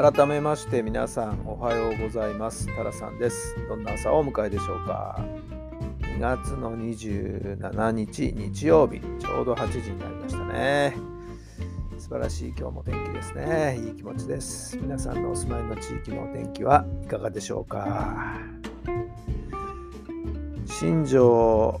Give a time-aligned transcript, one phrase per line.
[0.00, 2.74] 改めまして皆さんおはようございます。
[2.74, 3.54] タラさんです。
[3.68, 5.22] どんな朝をお迎えでしょうか。
[6.00, 9.02] 2月の27日日曜日。
[9.18, 10.96] ちょうど8時になりましたね。
[11.98, 13.78] 素晴らしい今日も天気ですね。
[13.78, 14.78] いい気持ちです。
[14.78, 18.38] 皆さんのお住まいの地域のお天気はいかがでしょうか。
[20.64, 21.78] 新庄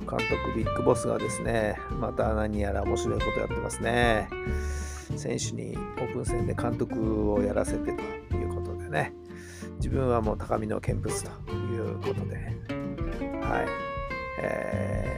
[0.00, 4.28] 監督ビッグボスがですねまた何やら面白いことやってますね。
[5.18, 7.92] 選手にオープン戦で監督をやらせて
[8.30, 9.12] ということでね、
[9.76, 12.36] 自分はもう高みの見物ということで、
[13.42, 13.66] はい、
[14.40, 15.16] え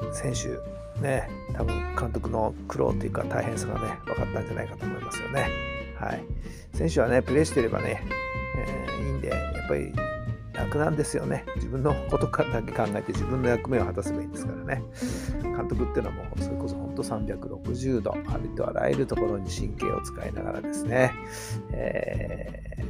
[0.00, 5.48] ー、選手、ね、多分監督の苦労というか大変さがね、分かったんじゃないかと思いますよね。
[5.98, 6.24] はい、
[6.74, 8.02] 選手はね、プレーしてればね、
[8.56, 9.92] えー、いいんで、やっぱり
[10.78, 11.44] なんですよね。
[11.56, 14.82] 自分のことだけ考えて自分の役目を果たせばいいんですからね。
[15.42, 21.12] 監督っていうのはもうそれこそ本当360度、ありとあらゆるところに神経を使いながらですね、
[21.72, 22.86] え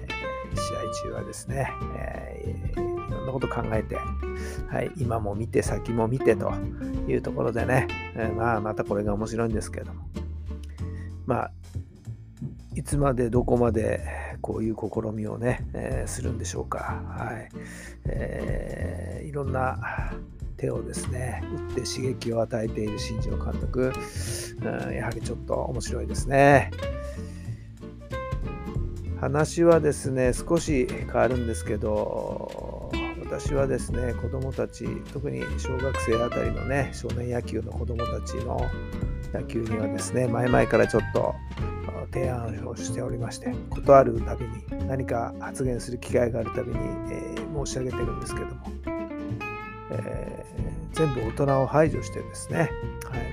[0.55, 3.97] ー、試合中はですね、えー、いろんなこと考えて、
[4.69, 6.53] はい、今も見て先も見てと
[7.09, 10.03] いうところでね、えー、まあまたこれが面白いんですけれども、
[11.27, 11.53] まあ、
[12.83, 14.01] いつまでどこまで
[14.41, 17.01] こういう試みをね、えー、するんでしょうか。
[17.17, 17.49] はい
[18.07, 19.79] えー、いろんな
[20.57, 23.93] 手をですね、打って刺激を与えている新庄監督、
[24.63, 26.73] うん、やはりちょっと面白いですね。
[29.21, 32.91] 話はですね、少し変わるんですけど、
[33.25, 38.61] 私はですね、子どもたち、特に小学生あたりのね、少年野球の子どもたちの
[39.33, 41.37] 野球にはですね、前々からちょっと
[42.07, 46.79] 提案をしておりまして、事あるたびに何か発言する機会があるたびに、
[47.11, 48.55] えー、申し上げてるんですけども、
[49.91, 52.71] えー、全部大人を排除してですね、はい、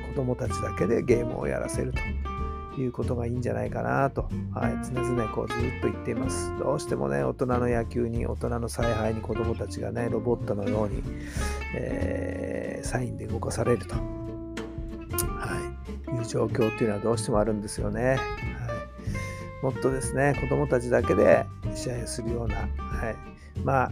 [0.09, 1.99] 子供たちだけでゲームをやらせると。
[2.81, 6.57] いうことがいいんじゃないかなと、はい、常々こうずっと言っています。
[6.57, 11.03] どうしてもね、大人の野球に、大人の采配に子供たちがね、ロボットのように、
[11.75, 14.01] えー、サインで動かされると、は
[16.13, 18.17] い、いう状況っていうのはどうしてもあるんですよね。
[19.61, 22.69] もっとですね、子供たちだけで試合をするような、はい、
[23.63, 23.91] まあ、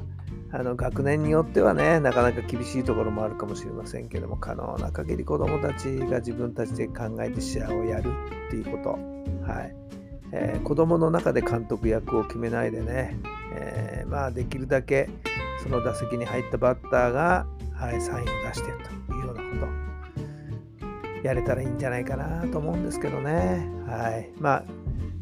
[0.51, 8.11] あの学年によってはね、なかなか厳しいところもあるかもしれませんけども、可能な限り子どもたちが自分たちで考えて試合をやる
[8.47, 8.89] っていうこと、
[9.51, 9.75] はい。
[10.31, 13.17] えー、子どもの中で監督役を決めないでね、
[13.53, 15.09] えー、まあ、できるだけ
[15.63, 18.71] その打席に入ったバッターが、はい、サインを出して
[19.07, 19.67] というようなこ
[21.21, 23.69] と、やれたらいいんじゃないかなと思うんですけどね。
[23.85, 24.29] はい。
[24.39, 24.63] まあ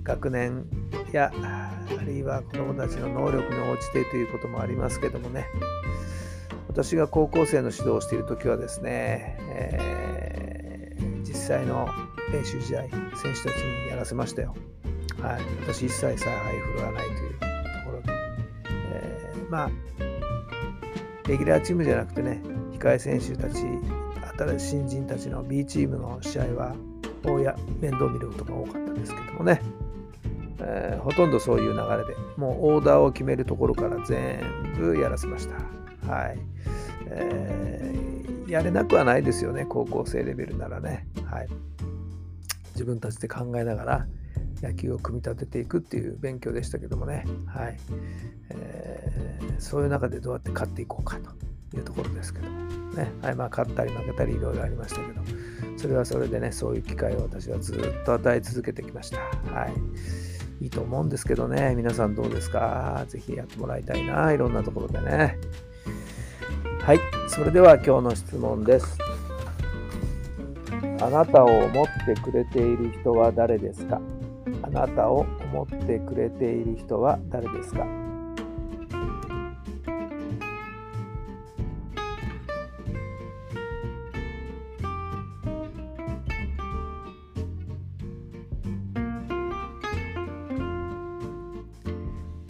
[0.06, 0.66] 学年
[1.12, 5.46] やあるいは子どもたちの能力に応じてということもありますけどもね。
[6.76, 11.88] 私が高校生の指導をしている時はですね、えー、実際の
[12.34, 14.54] 練習試合選手たちにやらせましたよ、
[15.22, 17.46] はい、私一切采配振るわないというと
[17.86, 18.14] ころで、
[18.66, 19.70] えー、まあ
[21.30, 22.42] レギュラーチームじゃなくてね
[22.74, 23.64] 控え選手たち
[24.38, 26.76] 新しい新人たちの B チームの試合は
[27.40, 29.62] や面倒見ることが多かったんですけどもね。
[30.60, 34.40] えー、ほとんどそういう流れでもうオーダーを決めるところから全
[34.78, 35.56] 部やらせました。
[36.10, 36.40] はい、
[37.08, 41.08] えー、やれなくはないですよね高校生レベルならね。
[41.26, 41.48] はい、
[42.74, 44.08] 自分たちで考えながら
[44.62, 47.78] 野球を組み立てていくっていう勉強でしたけどもね、はい。
[48.50, 53.12] えー、そういう中でどうやって勝っていこうかというところですけど、ね。
[53.22, 53.36] はい。
[53.36, 55.22] まあ、勝ったり負けたりいろいろありましたけど。
[55.86, 59.20] それはそれでねそういう機会を私はずっと与え続けてきました。
[59.54, 61.76] はいいいと思うんですけどね。
[61.76, 63.06] 皆さんどうですか？
[63.08, 64.34] ぜひやってもらいたいな。
[64.34, 65.38] いろんなところでね。
[66.82, 67.00] はい。
[67.28, 68.98] それでは今日の質問です。
[71.02, 74.02] あなたを思ってくれている人は誰ですか？
[74.64, 77.86] あなたを思ってくれている人は誰ですか？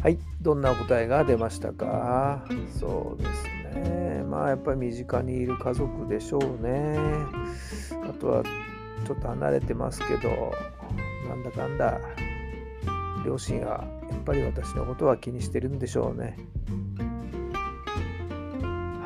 [0.05, 2.45] はい、どんな答えが出ましたか？
[2.79, 3.43] そうです
[3.75, 4.23] ね。
[4.29, 6.95] まあやっぱり身近にいる家族でしょうね。
[8.07, 10.53] あとはちょっと離れてますけど、
[11.27, 11.99] なんだかんだ
[13.25, 16.37] 両親がやっぱり私のことは気にしてるんでしょうね。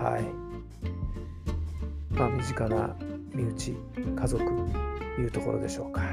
[0.02, 2.14] はい。
[2.14, 2.94] まあ身近な
[3.34, 3.78] 身内、
[4.18, 4.44] 家族
[5.18, 6.02] いうところでしょうか。
[6.02, 6.08] は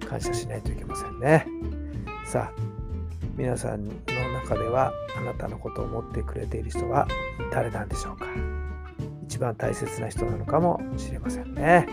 [0.00, 0.06] い。
[0.06, 1.46] 感謝しないといけませんね。
[2.24, 2.71] さあ、
[3.36, 3.92] 皆さんの
[4.34, 7.08] 中ではあなたのことを思ってくれている人は
[7.52, 8.26] 誰なんでしょうか？
[9.24, 11.86] 一番大切な人なのかもしれませんね。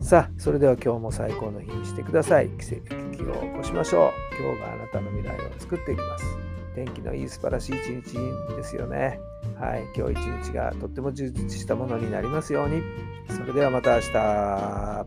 [0.00, 2.50] さあ、それでは今日も最高の日にしてください。
[2.50, 2.94] 奇跡
[3.24, 4.10] を起こしましょう。
[4.38, 6.26] 今日があなたの未来を作っていきます。
[6.74, 8.18] 天気のいい素晴らしい一日
[8.54, 9.18] ですよね。
[9.58, 10.18] はい、今日一
[10.48, 12.82] 日がとっても充実したものになりますように。
[13.30, 15.06] それではまた明日。